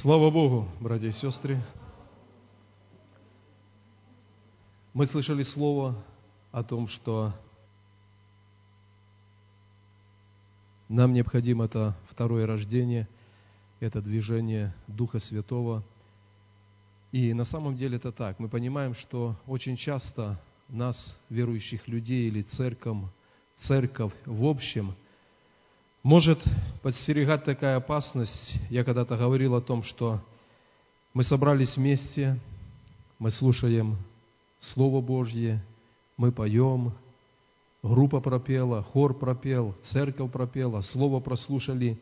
[0.00, 1.62] Слава Богу, братья и сестры.
[4.92, 5.94] Мы слышали слово
[6.50, 7.32] о том, что
[10.88, 13.08] нам необходимо это второе рождение,
[13.78, 15.84] это движение Духа Святого.
[17.12, 18.40] И на самом деле это так.
[18.40, 23.04] Мы понимаем, что очень часто нас, верующих людей или церковь,
[23.54, 24.96] церковь в общем,
[26.04, 26.38] может
[26.82, 28.56] подстерегать такая опасность.
[28.68, 30.20] Я когда-то говорил о том, что
[31.14, 32.38] мы собрались вместе,
[33.18, 33.96] мы слушаем
[34.60, 35.64] Слово Божье,
[36.18, 36.92] мы поем,
[37.82, 41.98] группа пропела, хор пропел, церковь пропела, Слово прослушали.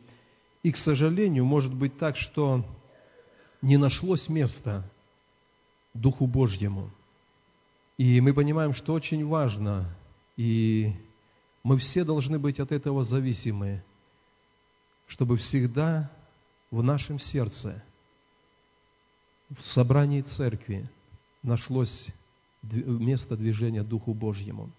[0.63, 2.65] И, к сожалению, может быть так, что
[3.61, 4.83] не нашлось места
[5.93, 6.89] Духу Божьему.
[7.97, 9.95] И мы понимаем, что очень важно,
[10.35, 10.93] и
[11.63, 13.81] мы все должны быть от этого зависимы,
[15.07, 16.11] чтобы всегда
[16.71, 17.83] в нашем сердце,
[19.49, 20.89] в собрании церкви
[21.43, 22.09] нашлось
[22.63, 24.71] место движения Духу Божьему.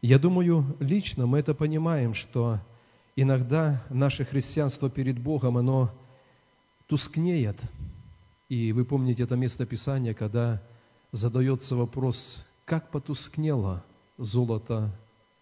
[0.00, 2.58] Я думаю, лично мы это понимаем, что
[3.16, 5.90] иногда наше христианство перед Богом, оно
[6.86, 7.60] тускнеет.
[8.48, 10.62] И вы помните это место Писания, когда
[11.12, 13.84] задается вопрос, как потускнело
[14.16, 14.90] золото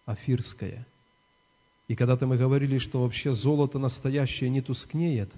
[0.05, 0.85] афирское.
[1.89, 5.33] И когда-то мы говорили, что вообще золото настоящее не тускнеет,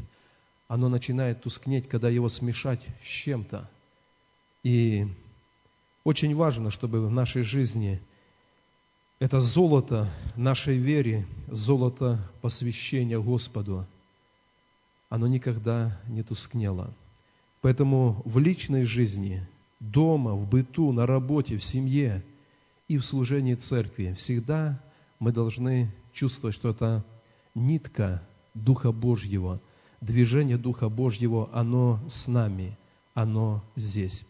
[0.67, 3.69] оно начинает тускнеть, когда его смешать с чем-то.
[4.61, 5.07] И
[6.03, 8.01] очень важно, чтобы в нашей жизни
[9.19, 13.87] это золото нашей вере, золото посвящения Господу,
[15.07, 16.93] оно никогда не тускнело.
[17.61, 19.47] Поэтому в личной жизни,
[19.79, 22.25] дома, в быту, на работе, в семье
[22.89, 24.81] и в служении церкви всегда
[25.21, 27.05] мы должны чувствовать, что это
[27.53, 29.61] нитка Духа Божьего,
[30.01, 32.75] движение Духа Божьего, оно с нами,
[33.13, 34.25] оно здесь.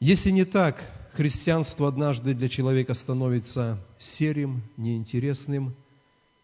[0.00, 5.74] Если не так, христианство однажды для человека становится серым, неинтересным,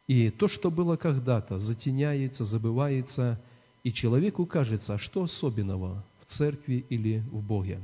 [0.09, 3.38] и то, что было когда-то, затеняется, забывается,
[3.84, 7.78] и человеку кажется, что особенного в церкви или в Боге.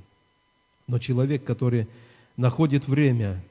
[0.87, 1.87] Но человек, который
[2.39, 3.45] находит время,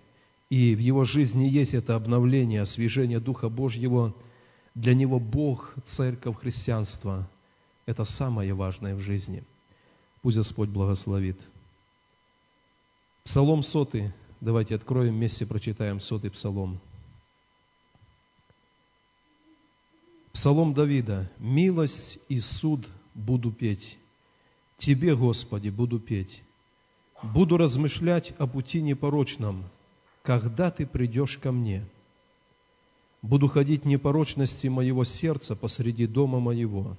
[0.55, 4.15] и в его жизни есть это обновление, освежение Духа Божьего,
[4.73, 7.29] для него Бог, церковь, христианство–
[7.85, 9.43] это самое важное в жизни.
[10.21, 11.37] Пусть Господь благословит.
[13.25, 14.13] Псалом сотый.
[14.39, 16.79] Давайте откроем вместе, прочитаем сотый псалом.
[20.31, 21.29] Псалом Давида.
[21.37, 23.97] «Милость и суд буду петь,
[24.77, 26.41] Тебе, Господи, буду петь.
[27.21, 29.65] Буду размышлять о пути непорочном,
[30.25, 31.85] когда Ты придешь ко мне.
[33.21, 36.97] Буду ходить в непорочности моего сердца посреди дома моего.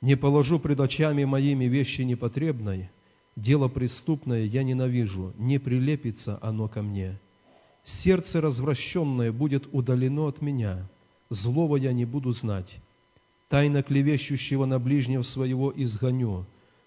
[0.00, 2.90] Не положу пред очами моими вещи непотребной,
[3.36, 7.18] Дело преступное я ненавижу, не прилепится оно ко мне.
[7.84, 10.86] Сердце развращенное будет удалено от меня,
[11.30, 12.78] злого я не буду знать.
[13.48, 16.44] Тайно клевещущего на ближнего своего изгоню,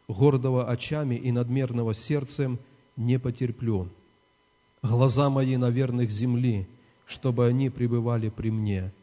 [0.08, 2.60] гордого очами и надмерного сердцем
[2.96, 3.90] не потерплю.
[4.88, 6.68] Глаза мои на верных земли,
[7.08, 8.94] чтобы они пребывали при мне.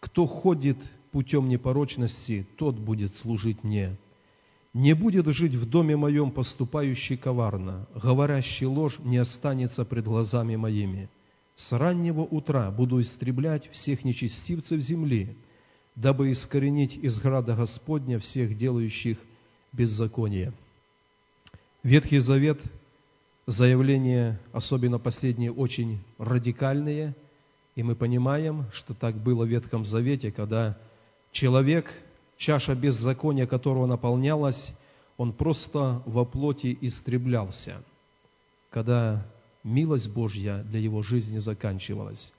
[0.00, 0.76] Кто ходит
[1.10, 3.96] путем непорочности, тот будет служить мне.
[4.74, 11.08] Не будет жить в доме моем поступающий коварно, говорящий ложь не останется пред глазами моими.
[11.56, 15.34] С раннего утра буду истреблять всех нечестивцев земли,
[15.96, 19.16] дабы искоренить из града Господня всех делающих
[19.72, 20.52] беззаконие.
[21.82, 22.60] Ветхий Завет,
[23.46, 27.14] заявления, особенно последние, очень радикальные,
[27.74, 30.76] и мы понимаем, что так было в Ветхом Завете, когда
[31.32, 31.92] человек–
[32.42, 34.72] чаша беззакония которого наполнялась,
[35.16, 37.82] он просто во плоти истреблялся,
[38.70, 39.24] когда
[39.62, 42.32] милость Божья для его жизни заканчивалась.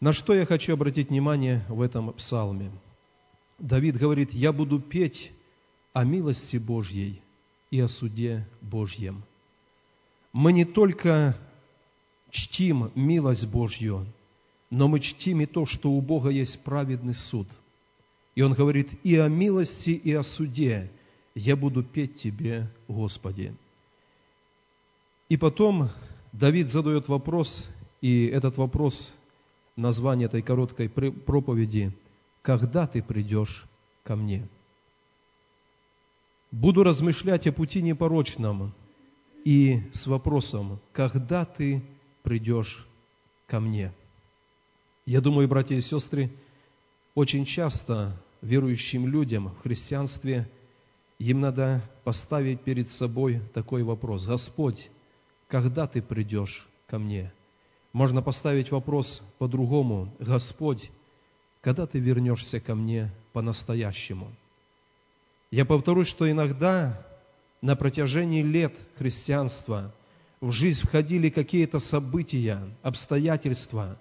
[0.00, 2.70] На что я хочу обратить внимание в этом псалме?
[3.58, 5.32] Давид говорит, «Я буду петь
[5.92, 7.20] о милости Божьей
[7.70, 9.22] и о суде Божьем».
[10.32, 11.36] Мы не только
[12.30, 14.06] чтим милость Божью,
[14.70, 17.48] но мы чтим и то, что у Бога есть праведный суд–
[18.34, 20.90] и он говорит, и о милости, и о суде
[21.34, 23.54] я буду петь Тебе, Господи.
[25.28, 25.88] И потом
[26.32, 27.68] Давид задает вопрос,
[28.00, 29.12] и этот вопрос,
[29.76, 31.92] название этой короткой проповеди,
[32.42, 33.66] «Когда Ты придешь
[34.04, 34.48] ко мне?»
[36.50, 38.72] Буду размышлять о пути непорочном
[39.44, 41.82] и с вопросом, «Когда Ты
[42.22, 42.86] придешь
[43.46, 43.92] ко мне?»
[45.06, 46.30] Я думаю, братья и сестры,
[47.14, 50.48] очень часто верующим людям в христианстве
[51.18, 54.26] им надо поставить перед собой такой вопрос.
[54.26, 54.88] Господь,
[55.48, 57.32] когда Ты придешь ко мне?
[57.92, 60.14] Можно поставить вопрос по-другому.
[60.18, 60.90] Господь,
[61.60, 64.30] когда Ты вернешься ко мне по-настоящему?
[65.50, 67.04] Я повторюсь, что иногда
[67.60, 69.94] на протяжении лет христианства
[70.40, 73.98] в жизнь входили какие-то события, обстоятельства,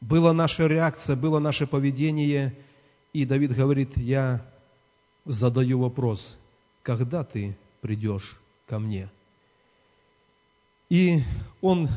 [0.00, 2.56] была наша реакция, было наше поведение,
[3.12, 4.46] и Давид говорит, я
[5.24, 6.38] задаю вопрос,
[6.82, 9.10] когда ты придешь ко мне?
[10.90, 11.22] И
[11.60, 11.88] он,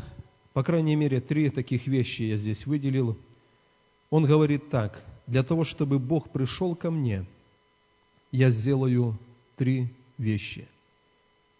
[0.53, 3.17] по крайней мере, три таких вещи я здесь выделил.
[4.09, 7.25] Он говорит так, для того, чтобы Бог пришел ко мне,
[8.31, 9.17] я сделаю
[9.55, 10.67] три вещи.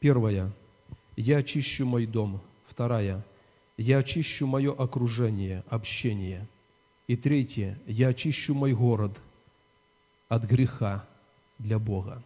[0.02, 0.52] Первая,
[1.16, 2.42] я очищу мой дом.
[2.66, 3.24] Вторая,
[3.78, 6.48] я очищу мое окружение, общение.
[7.06, 9.12] И третье, я очищу мой город
[10.28, 11.08] от греха
[11.60, 12.24] для Бога.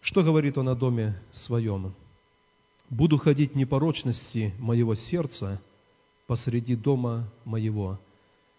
[0.00, 1.94] Что говорит он о доме своем?
[2.88, 5.60] «Буду ходить в непорочности моего сердца
[6.26, 7.98] посреди дома моего».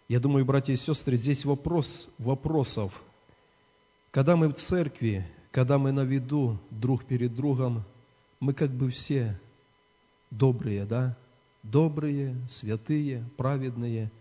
[0.07, 2.93] Я думаю, братья и сестры, здесь вопрос вопросов.
[4.11, 7.85] Когда мы в церкви, когда мы на виду друг перед другом,
[8.41, 9.39] мы как бы все
[10.29, 11.15] добрые, да?
[11.63, 14.11] Добрые, святые, праведные.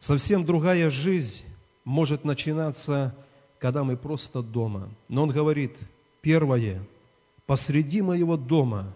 [0.00, 1.46] Совсем другая жизнь
[1.82, 3.16] может начинаться,
[3.58, 4.90] когда мы просто дома.
[5.08, 5.74] Но он говорит,
[6.20, 6.86] Первое.
[7.46, 8.94] Посреди моего дома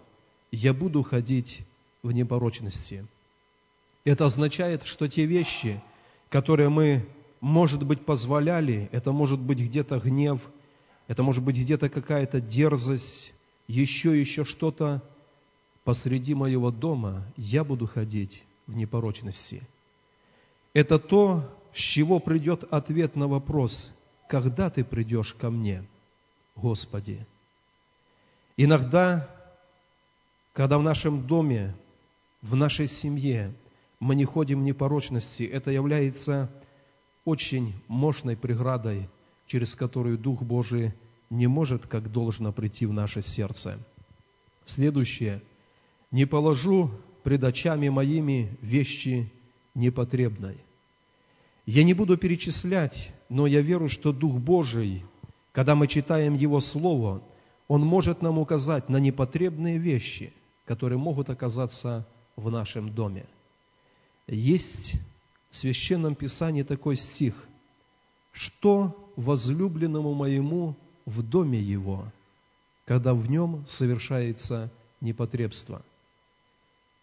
[0.52, 1.62] я буду ходить
[2.02, 3.06] в непорочности.
[4.04, 5.82] Это означает, что те вещи,
[6.28, 7.08] которые мы,
[7.40, 10.42] может быть, позволяли, это может быть где-то гнев,
[11.06, 13.32] это может быть где-то какая-то дерзость,
[13.66, 15.02] еще, еще что-то,
[15.84, 19.62] посреди моего дома я буду ходить в непорочности.
[20.72, 23.90] Это то, с чего придет ответ на вопрос,
[24.28, 25.84] когда ты придешь ко мне–
[26.56, 27.26] Господи.
[28.56, 29.28] Иногда,
[30.52, 31.74] когда в нашем доме,
[32.42, 33.52] в нашей семье
[33.98, 36.50] мы не ходим в непорочности, это является
[37.24, 39.08] очень мощной преградой,
[39.46, 40.92] через которую Дух Божий
[41.30, 43.78] не может как должно прийти в наше сердце.
[44.64, 45.42] Следующее.
[46.10, 46.90] «Не положу
[47.24, 49.32] пред очами моими вещи
[49.74, 50.58] непотребной».
[51.66, 55.02] Я не буду перечислять, но я верю, что Дух Божий
[55.54, 57.22] когда мы читаем Его Слово,
[57.68, 60.32] Он может нам указать на непотребные вещи,
[60.64, 63.24] которые могут оказаться в нашем доме.
[64.26, 64.94] Есть
[65.52, 67.46] в Священном Писании такой стих,
[68.32, 70.76] «Что возлюбленному моему
[71.06, 72.04] в доме его,
[72.86, 74.70] когда в нем совершается
[75.00, 75.82] непотребство?»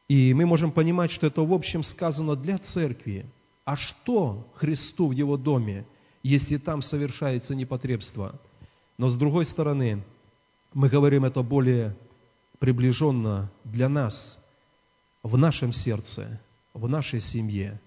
[0.08, 3.26] И мы можем понимать, что это в общем сказано для церкви.
[3.64, 5.86] А что Христу в его доме–
[6.24, 8.40] если там совершается непотребство.
[8.98, 10.04] Но с другой стороны,
[10.74, 11.96] мы говорим это более
[12.60, 14.38] приближенно для нас,
[15.24, 16.40] в нашем сердце,
[16.74, 17.80] в нашей семье.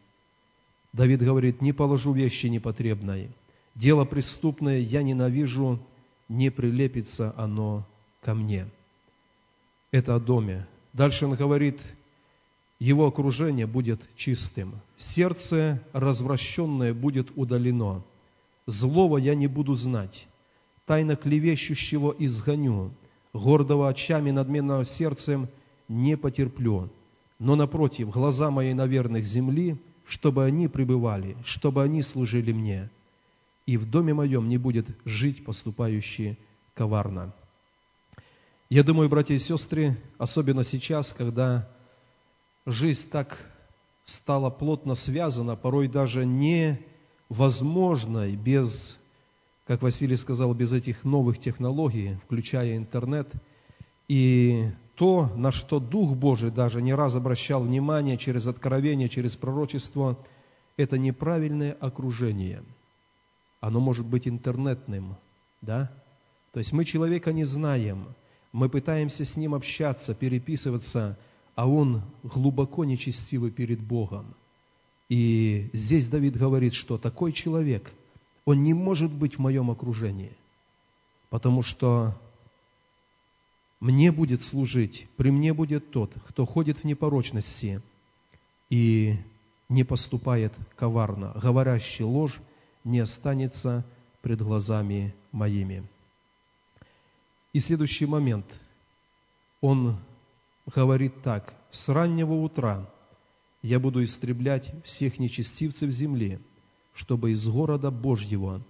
[0.92, 3.30] Давид говорит, не положу вещи непотребной.
[3.74, 5.80] Дело преступное я ненавижу,
[6.28, 7.86] не прилепится оно
[8.22, 8.66] ко мне.
[9.90, 10.66] Это о доме.
[10.92, 11.80] Дальше он говорит,
[12.78, 14.80] его окружение будет чистым.
[14.96, 18.04] Сердце развращенное будет удалено.
[18.66, 20.26] Злого я не буду знать,
[20.86, 22.92] тайно клевещущего изгоню,
[23.32, 25.48] гордого очами, надменного сердцем
[25.88, 26.88] не потерплю.
[27.38, 32.88] Но, напротив, глаза мои на верных земли, чтобы они пребывали, чтобы они служили мне.
[33.66, 36.38] И в доме моем не будет жить поступающий
[36.74, 37.32] коварно.
[38.68, 41.68] Я думаю, братья и сестры, особенно сейчас, когда
[42.66, 43.38] жизнь так
[44.04, 46.78] стала плотно связана, порой даже не
[47.28, 48.98] возможной без,
[49.66, 53.30] как Василий сказал, без этих новых технологий, включая интернет.
[54.08, 60.18] И то, на что Дух Божий даже не раз обращал внимание через откровение, через пророчество,
[60.76, 62.62] это неправильное окружение.
[63.66, 65.16] Оно может быть интернетным,
[65.62, 65.90] да?
[66.52, 68.06] То есть мы человека не знаем,
[68.52, 71.18] мы пытаемся с ним общаться, переписываться,
[71.54, 74.34] а он глубоко нечестивый перед Богом–
[75.08, 77.92] и здесь Давид говорит, что такой человек,
[78.44, 80.32] он не может быть в моем окружении,
[81.30, 82.18] потому что
[83.80, 87.82] мне будет служить, при мне будет тот, кто ходит в непорочности
[88.70, 89.16] и
[89.68, 92.40] не поступает коварно, говорящий ложь
[92.84, 93.84] не останется
[94.22, 95.84] пред глазами моими.
[97.52, 98.46] И следующий момент.
[99.60, 99.96] Он
[100.66, 101.54] говорит так.
[101.70, 102.88] С раннего утра
[103.62, 106.38] я буду истреблять всех нечестивцев земли,
[106.94, 108.62] чтобы из города Божьего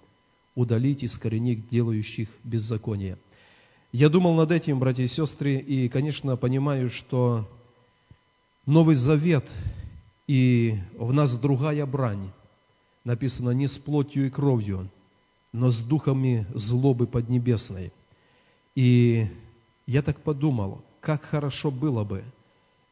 [0.54, 3.18] удалить, искоренить делающих беззаконие.
[3.92, 7.49] Я думал над этим, братья и сестры, и, конечно, понимаю, что
[8.66, 9.47] Новый Завет
[10.26, 12.30] и в нас другая брань.
[13.04, 14.90] Написано не с плотью и кровью,
[15.52, 17.92] но с духами злобы поднебесной.
[18.75, 19.26] И
[19.87, 22.25] я так подумал, как хорошо было бы,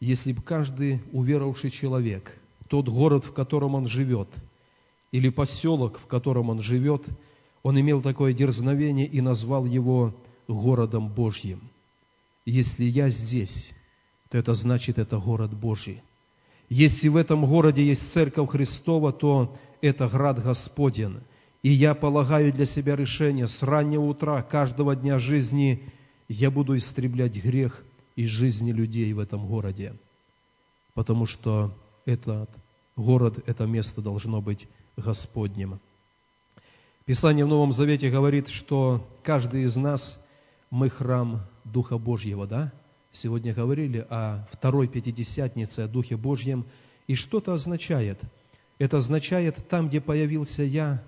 [0.00, 2.38] если бы каждый уверовавший человек,
[2.68, 4.28] тот город, в котором он живет,
[5.12, 7.06] или поселок, в котором он живет,
[7.62, 10.14] он имел такое дерзновение и назвал его
[10.48, 11.70] городом Божьим.
[12.44, 13.72] Если я здесь,
[14.28, 16.02] то это значит, это город Божий.
[16.68, 21.22] Если в этом городе есть церковь Христова, то это град Господен.
[21.62, 25.82] И я полагаю для себя решение с раннего утра каждого дня жизни
[26.28, 27.84] я буду истреблять грех
[28.16, 29.94] из жизни людей в этом городе.
[30.94, 32.48] Потому что этот
[32.96, 35.80] город, это место должно быть Господним.
[37.04, 40.18] Писание в Новом Завете говорит, что каждый из нас,
[40.70, 42.72] мы храм Духа Божьего, да?
[43.10, 46.64] Сегодня говорили о второй Пятидесятнице, о Духе Божьем.
[47.06, 48.18] И что это означает?
[48.82, 51.04] Это означает, там, где появился я,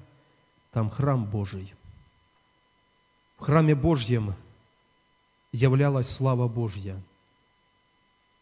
[0.70, 1.74] там храм Божий.
[3.36, 4.34] В храме Божьем
[5.50, 7.02] являлась слава Божья.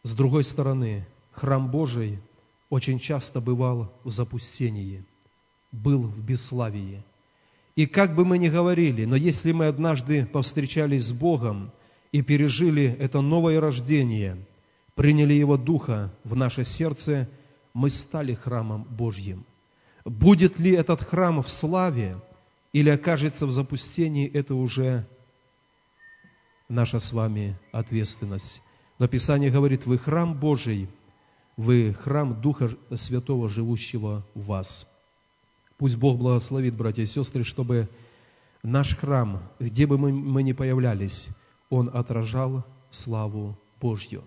[0.02, 2.18] С другой стороны, храм Божий
[2.68, 5.02] очень часто бывал в запустении,
[5.70, 7.02] был в бесславии.
[7.74, 11.72] И как бы мы ни говорили, но если мы однажды повстречались с Богом
[12.10, 14.44] и пережили это новое рождение,
[14.94, 17.30] приняли Его Духа в наше сердце,
[17.74, 19.44] мы стали храмом Божьим.
[20.04, 22.20] Будет ли этот храм в славе
[22.72, 25.06] или окажется в запустении, это уже
[26.68, 28.62] наша с вами ответственность.
[28.98, 30.88] Но Писание говорит, вы храм Божий,
[31.56, 34.86] вы храм Духа Святого, живущего в вас.
[35.76, 37.88] Пусть Бог благословит, братья и сестры, чтобы
[38.62, 41.28] наш храм, где бы мы, мы ни появлялись,
[41.70, 44.24] он отражал славу Божью.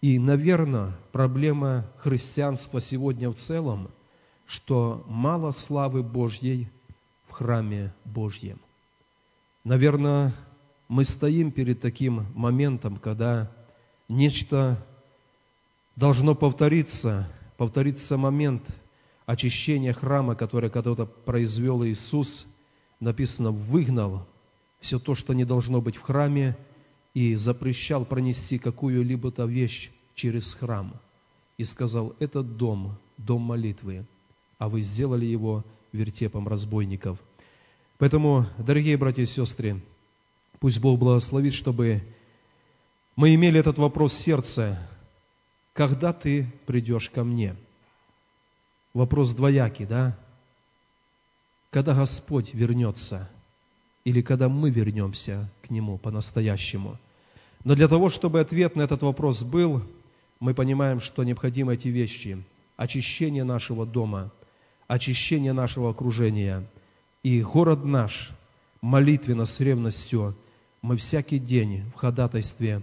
[0.00, 3.90] И, наверное, проблема христианства сегодня в целом,
[4.46, 6.68] что мало славы Божьей
[7.26, 8.60] в храме Божьем.
[9.64, 10.32] Наверное,
[10.88, 13.50] мы стоим перед таким моментом, когда
[14.08, 14.78] нечто
[15.96, 18.62] должно повториться, повторится момент
[19.26, 22.46] очищения храма, который когда-то произвел Иисус,
[23.00, 24.26] написано, выгнал
[24.80, 26.56] все то, что не должно быть в храме,
[27.14, 30.92] и запрещал пронести какую-либо-то вещь через храм.
[31.56, 34.06] И сказал, этот дом, дом молитвы,
[34.58, 37.18] а вы сделали его вертепом разбойников.
[37.98, 39.82] Поэтому, дорогие братья и сестры,
[40.60, 42.02] Пусть Бог благословит, чтобы
[43.14, 44.78] мы имели этот вопрос в сердце.
[45.72, 47.54] Когда ты придешь ко мне?
[48.92, 50.18] Вопрос двоякий, да?
[51.70, 53.30] Когда Господь вернется
[54.08, 56.98] или когда мы вернемся к Нему по-настоящему.
[57.64, 59.82] Но для того, чтобы ответ на этот вопрос был,
[60.40, 62.42] мы понимаем, что необходимы эти вещи.
[62.76, 64.30] Очищение нашего дома,
[64.86, 66.66] очищение нашего окружения.
[67.22, 68.30] И город наш
[68.80, 70.34] молитвенно с ревностью–
[70.82, 72.82] мы всякий день в ходатайстве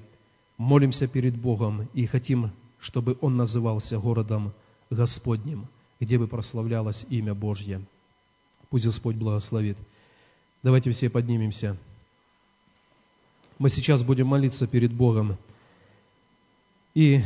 [0.57, 4.53] молимся перед Богом и хотим, чтобы Он назывался городом
[4.89, 5.67] Господним,
[5.99, 7.81] где бы прославлялось имя Божье.
[8.69, 9.77] Пусть Господь благословит.
[10.65, 11.77] Давайте все поднимемся.
[13.57, 15.37] Мы сейчас будем молиться перед Богом.
[16.93, 17.21] И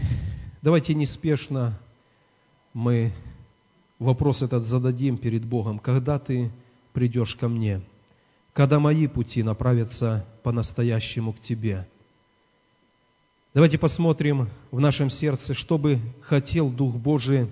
[0.61, 1.79] давайте неспешно
[2.73, 3.13] мы
[3.97, 5.79] вопрос этот зададим перед Богом.
[5.79, 6.51] Когда ты
[6.93, 7.81] придешь ко мне–
[8.59, 11.87] когда мои пути направятся по-настоящему к Тебе.
[13.53, 17.47] Давайте посмотрим в нашем сердце, что бы хотел Дух Божий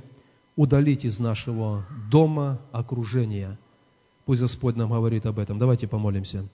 [0.58, 3.58] удалить из нашего дома, окружения.
[4.28, 5.58] Пусть Господь нам говорит об этом.
[5.58, 6.50] Давайте помолимся.